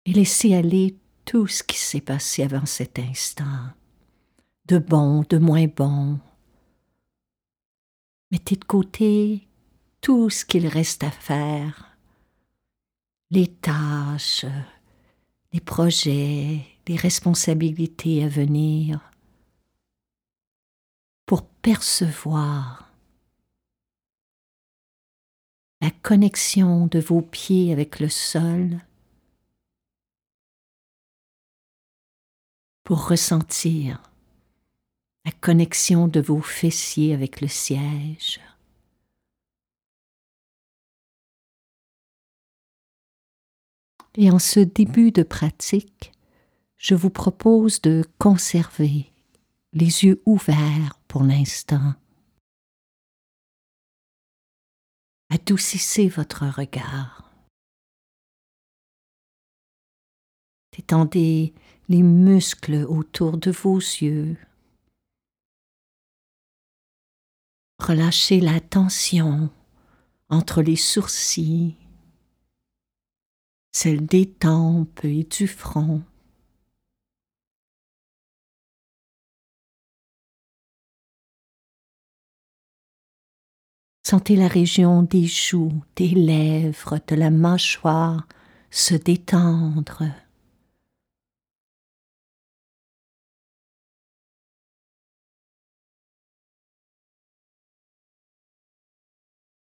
Et 0.07 0.13
laissez 0.13 0.55
aller 0.55 0.97
tout 1.25 1.49
ce 1.49 1.63
qui 1.65 1.77
s'est 1.77 2.01
passé 2.01 2.45
avant 2.45 2.65
cet 2.65 2.99
instant, 3.01 3.71
de 4.67 4.79
bon, 4.79 5.25
de 5.29 5.39
moins 5.39 5.67
bon. 5.67 6.21
Mettez 8.31 8.57
de 8.57 8.65
côté 8.65 9.49
tout 10.01 10.31
ce 10.31 10.45
qu'il 10.45 10.69
reste 10.69 11.03
à 11.03 11.11
faire, 11.11 11.99
les 13.33 13.49
tâches, 13.49 14.47
les 15.53 15.61
projets, 15.61 16.61
les 16.87 16.97
responsabilités 16.97 18.23
à 18.23 18.29
venir, 18.29 19.01
pour 21.25 21.45
percevoir 21.45 22.93
la 25.81 25.91
connexion 25.91 26.87
de 26.87 27.01
vos 27.01 27.23
pieds 27.23 27.73
avec 27.73 27.99
le 27.99 28.09
sol, 28.09 28.81
pour 32.87 33.09
ressentir 33.09 34.01
la 35.25 35.33
connexion 35.33 36.07
de 36.07 36.21
vos 36.21 36.41
fessiers 36.41 37.13
avec 37.13 37.41
le 37.41 37.49
siège. 37.49 38.41
Et 44.15 44.31
en 44.31 44.39
ce 44.39 44.61
début 44.61 45.11
de 45.11 45.25
pratique, 45.25 46.13
je 46.77 46.95
vous 46.95 47.11
propose 47.11 47.83
de 47.83 48.05
conserver 48.19 49.13
les 49.73 50.05
yeux 50.05 50.23
ouverts 50.25 51.01
pour 51.09 51.25
l'instant. 51.25 51.95
Adoucissez 55.31 56.09
votre 56.09 56.47
regard. 56.47 57.33
Détendez 60.71 61.53
les 61.89 62.03
muscles 62.03 62.85
autour 62.89 63.39
de 63.39 63.51
vos 63.51 63.79
yeux. 63.79 64.37
Relâchez 67.79 68.41
la 68.41 68.61
tension 68.61 69.51
entre 70.29 70.63
les 70.63 70.77
sourcils, 70.77 71.77
celle 73.73 74.07
des 74.07 74.29
tempes 74.29 75.05
et 75.05 75.25
du 75.25 75.47
front. 75.47 76.03
Sentez 84.03 84.37
la 84.37 84.49
région 84.49 85.03
des 85.03 85.27
joues, 85.27 85.83
des 85.97 86.11
lèvres, 86.11 87.01
de 87.09 87.17
la 87.17 87.31
mâchoire 87.31 88.27
se 88.71 88.95
détendre. 88.95 90.05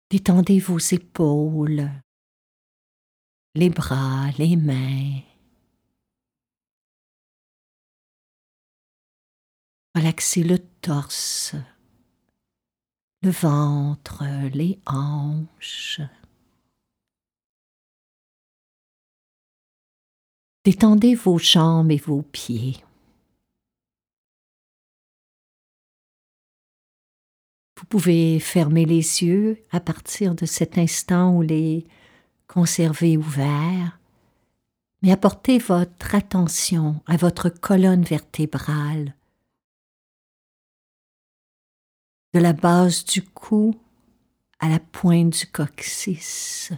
Détendez 0.09 0.59
vos 0.59 0.79
épaules, 0.79 1.91
les 3.55 3.69
bras, 3.69 4.31
les 4.37 4.55
mains. 4.55 5.19
Relaxez 9.93 10.43
le 10.43 10.59
torse, 10.59 11.55
le 13.21 13.31
ventre, 13.31 14.23
les 14.53 14.79
hanches. 14.85 15.99
Détendez 20.63 21.15
vos 21.15 21.37
jambes 21.37 21.91
et 21.91 21.97
vos 21.97 22.21
pieds. 22.21 22.77
Vous 27.77 27.85
pouvez 27.85 28.39
fermer 28.39 28.85
les 28.85 29.23
yeux 29.23 29.61
à 29.71 29.79
partir 29.79 30.33
de 30.33 30.47
cet 30.47 30.79
instant 30.79 31.35
ou 31.35 31.43
les 31.43 31.85
conserver 32.47 33.17
ouverts, 33.17 33.99
mais 35.03 35.11
apportez 35.11 35.59
votre 35.59 36.15
attention 36.15 37.01
à 37.05 37.17
votre 37.17 37.49
colonne 37.49 38.01
vertébrale, 38.01 39.15
de 42.33 42.39
la 42.39 42.53
base 42.53 43.05
du 43.05 43.21
cou 43.21 43.75
à 44.59 44.69
la 44.69 44.79
pointe 44.79 45.37
du 45.37 45.45
coccyx. 45.45 46.71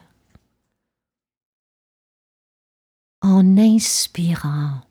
En 3.22 3.58
inspirant, 3.58 4.82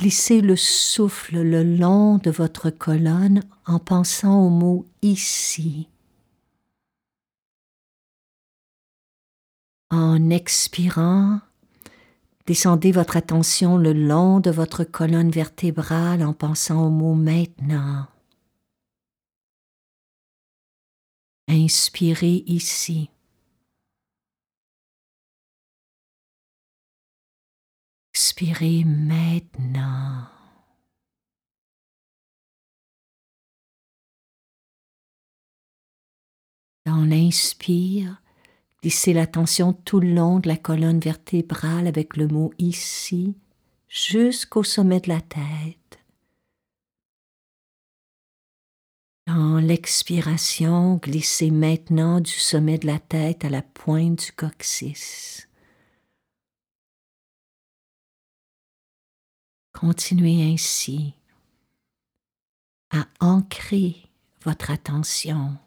Glissez 0.00 0.40
le 0.40 0.56
souffle 0.56 1.40
le 1.40 1.62
long 1.62 2.18
de 2.18 2.30
votre 2.30 2.70
colonne 2.70 3.42
en 3.66 3.78
pensant 3.78 4.44
au 4.44 4.50
mot 4.50 4.86
ici. 5.02 5.88
En 9.90 10.30
expirant, 10.30 11.40
descendez 12.46 12.90
votre 12.90 13.16
attention 13.16 13.76
le 13.76 13.92
long 13.92 14.40
de 14.40 14.50
votre 14.50 14.82
colonne 14.84 15.30
vertébrale 15.30 16.24
en 16.24 16.32
pensant 16.32 16.86
au 16.86 16.90
mot 16.90 17.14
maintenant. 17.14 18.06
Inspirez 21.48 22.42
ici. 22.46 23.10
Expirez 28.36 28.82
maintenant. 28.82 30.26
Dans 36.84 37.04
l'inspire, 37.04 38.20
glissez 38.82 39.12
l'attention 39.12 39.72
tout 39.72 40.00
le 40.00 40.12
long 40.12 40.40
de 40.40 40.48
la 40.48 40.56
colonne 40.56 40.98
vertébrale 40.98 41.86
avec 41.86 42.16
le 42.16 42.26
mot 42.26 42.52
ici 42.58 43.36
jusqu'au 43.86 44.64
sommet 44.64 44.98
de 44.98 45.10
la 45.10 45.20
tête. 45.20 46.00
Dans 49.28 49.60
l'expiration, 49.60 50.96
glissez 50.96 51.52
maintenant 51.52 52.18
du 52.18 52.32
sommet 52.32 52.78
de 52.78 52.88
la 52.88 52.98
tête 52.98 53.44
à 53.44 53.48
la 53.48 53.62
pointe 53.62 54.18
du 54.18 54.32
coccyx. 54.32 55.46
Continuez 59.74 60.52
ainsi 60.52 61.14
à 62.90 63.06
ancrer 63.20 63.96
votre 64.42 64.70
attention 64.70 65.58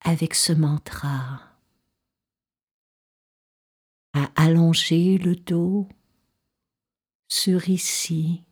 avec 0.00 0.34
ce 0.34 0.52
mantra, 0.52 1.40
à 4.12 4.28
allonger 4.34 5.18
le 5.18 5.36
dos 5.36 5.88
sur 7.28 7.68
ici, 7.68 8.42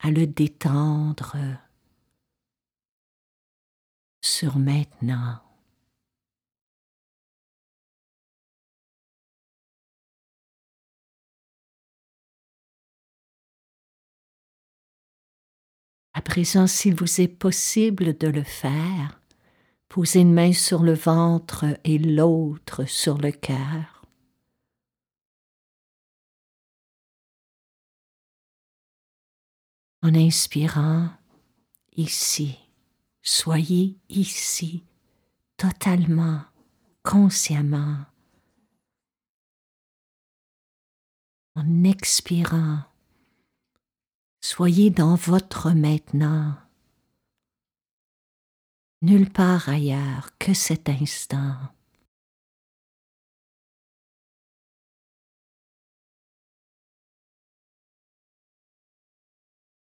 à 0.00 0.10
le 0.10 0.26
détendre 0.26 1.36
sur 4.20 4.58
maintenant. 4.58 5.43
À 16.16 16.22
présent, 16.22 16.68
s'il 16.68 16.94
vous 16.94 17.20
est 17.20 17.28
possible 17.28 18.16
de 18.16 18.28
le 18.28 18.44
faire, 18.44 19.20
posez 19.88 20.20
une 20.20 20.32
main 20.32 20.52
sur 20.52 20.84
le 20.84 20.94
ventre 20.94 21.64
et 21.82 21.98
l'autre 21.98 22.84
sur 22.84 23.18
le 23.18 23.32
cœur. 23.32 24.06
En 30.02 30.14
inspirant 30.14 31.10
ici, 31.96 32.58
soyez 33.22 33.98
ici 34.08 34.84
totalement, 35.56 36.42
consciemment. 37.02 38.04
En 41.56 41.84
expirant, 41.84 42.82
Soyez 44.46 44.90
dans 44.90 45.14
votre 45.14 45.70
maintenant, 45.70 46.54
nulle 49.00 49.32
part 49.32 49.70
ailleurs 49.70 50.36
que 50.38 50.52
cet 50.52 50.90
instant. 50.90 51.56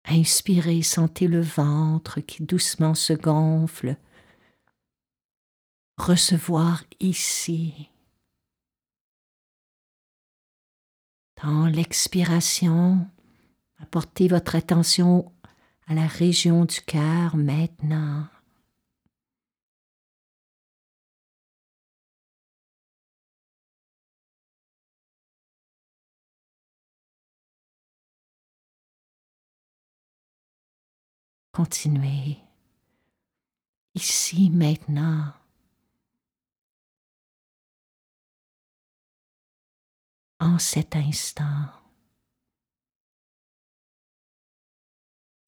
Inspirez, 0.07 0.83
sentez 0.83 1.29
le 1.29 1.41
ventre 1.41 2.19
qui 2.19 2.43
doucement 2.43 2.97
se 2.97 3.13
gonfle. 3.13 3.97
Recevoir 5.97 6.83
ici. 6.99 7.89
Dans 11.41 11.67
l'expiration, 11.67 13.09
Apportez 13.83 14.29
votre 14.29 14.57
attention 14.57 15.33
à 15.87 15.95
la 15.95 16.07
région 16.07 16.64
du 16.64 16.81
cœur 16.83 17.37
maintenant. 17.37 18.27
Continuez 31.53 32.38
ici 33.95 34.51
maintenant. 34.51 35.33
En 40.38 40.59
cet 40.59 40.97
instant. 40.97 41.80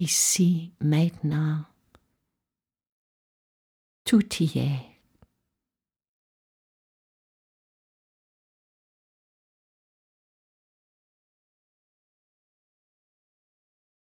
Ici, 0.02 0.72
maintenant. 0.80 1.64
Tout 4.04 4.42
y 4.42 4.58
est. 4.58 4.88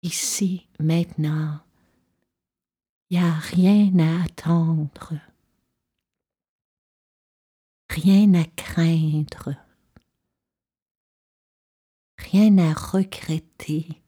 Ici, 0.05 0.68
maintenant, 0.79 1.61
il 3.11 3.18
n'y 3.18 3.25
a 3.25 3.33
rien 3.35 3.99
à 3.99 4.25
attendre, 4.25 5.14
rien 7.90 8.35
à 8.35 8.45
craindre, 8.45 9.55
rien 12.18 12.59
à 12.59 12.73
regretter. 12.73 14.01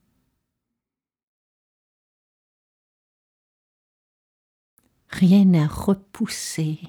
Rien 5.15 5.55
à 5.55 5.67
repousser. 5.69 6.81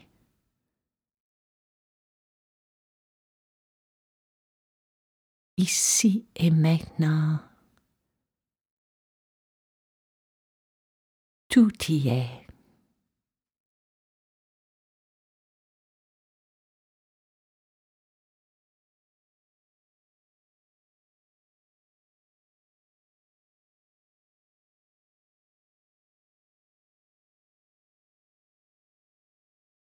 Ici 5.58 6.26
et 6.36 6.50
maintenant, 6.50 7.40
tout 11.50 11.72
y 11.88 12.10
est. 12.10 12.45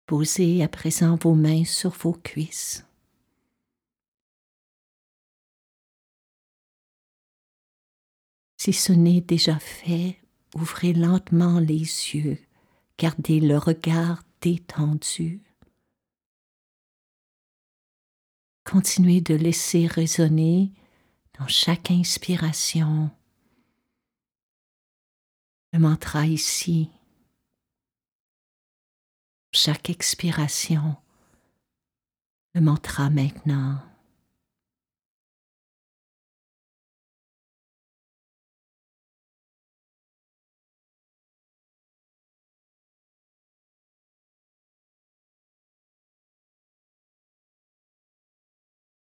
Posez 0.08 0.62
à 0.62 0.68
présent 0.68 1.16
vos 1.16 1.34
mains 1.34 1.66
sur 1.66 1.90
vos 1.90 2.14
cuisses. 2.14 2.82
Si 8.56 8.72
ce 8.72 8.94
n'est 8.94 9.20
déjà 9.20 9.58
fait, 9.58 10.18
ouvrez 10.54 10.94
lentement 10.94 11.60
les 11.60 11.82
yeux, 12.14 12.38
gardez 12.96 13.38
le 13.38 13.58
regard 13.58 14.22
détendu. 14.40 15.42
Continuez 18.64 19.20
de 19.20 19.34
laisser 19.34 19.86
résonner 19.86 20.72
dans 21.38 21.48
chaque 21.48 21.90
inspiration 21.90 23.10
le 25.74 25.80
mantra 25.80 26.26
ici 26.26 26.88
chaque 29.52 29.90
expiration, 29.90 30.96
le 32.54 32.60
mantra 32.60 33.10
maintenant. 33.10 33.80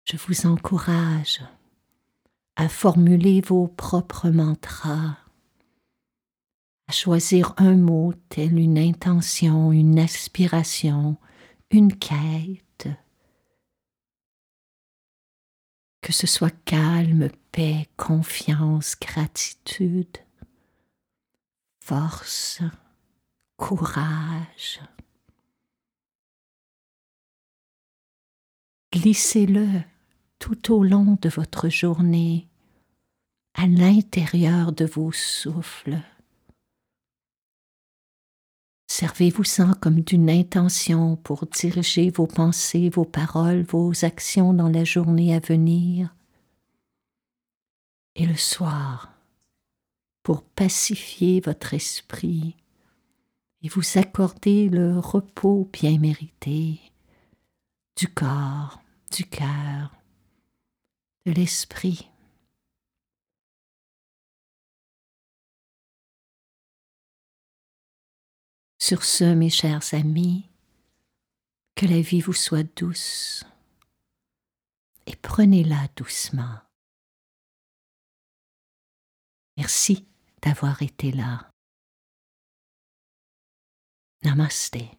Je 0.05 0.17
vous 0.17 0.47
encourage 0.47 1.39
à 2.55 2.67
formuler 2.67 3.41
vos 3.41 3.67
propres 3.67 4.29
mantras 4.29 5.15
à 6.89 6.91
choisir 6.91 7.53
un 7.57 7.75
mot 7.75 8.15
tel 8.29 8.57
une 8.57 8.79
intention, 8.79 9.71
une 9.71 9.99
aspiration, 9.99 11.17
une 11.69 11.95
quête. 11.95 12.87
Que 16.01 16.11
ce 16.11 16.25
soit 16.25 16.55
calme, 16.65 17.29
paix, 17.51 17.87
confiance, 17.95 18.95
gratitude, 18.99 20.17
force, 21.79 22.63
courage. 23.55 24.81
Glissez-le 28.91 29.67
tout 30.39 30.73
au 30.73 30.83
long 30.83 31.19
de 31.21 31.29
votre 31.29 31.69
journée, 31.69 32.47
à 33.53 33.67
l'intérieur 33.67 34.71
de 34.71 34.85
vos 34.85 35.11
souffles. 35.11 36.01
Servez-vous-en 38.91 39.75
comme 39.75 40.01
d'une 40.01 40.31
intention 40.31 41.15
pour 41.17 41.45
diriger 41.45 42.09
vos 42.09 42.25
pensées, 42.25 42.89
vos 42.89 43.05
paroles, 43.05 43.61
vos 43.61 44.03
actions 44.03 44.51
dans 44.51 44.67
la 44.67 44.83
journée 44.83 45.35
à 45.35 45.39
venir. 45.39 46.15
Et 48.15 48.25
le 48.25 48.35
soir, 48.35 49.13
pour 50.23 50.41
pacifier 50.41 51.39
votre 51.39 51.75
esprit 51.75 52.55
et 53.61 53.69
vous 53.69 53.83
accorder 53.95 54.69
le 54.69 54.97
repos 54.97 55.69
bien 55.71 55.99
mérité 55.99 56.79
du 57.95 58.07
corps, 58.07 58.81
du 59.11 59.23
cœur, 59.23 59.93
de 61.27 61.31
l'esprit. 61.31 62.09
Sur 68.81 69.03
ce, 69.03 69.25
mes 69.25 69.49
chers 69.49 69.93
amis, 69.93 70.49
que 71.75 71.85
la 71.85 72.01
vie 72.01 72.21
vous 72.21 72.33
soit 72.33 72.63
douce 72.77 73.43
et 75.05 75.15
prenez-la 75.15 75.87
doucement. 75.95 76.59
Merci 79.57 80.07
d'avoir 80.41 80.81
été 80.81 81.11
là. 81.11 81.51
Namaste. 84.23 84.98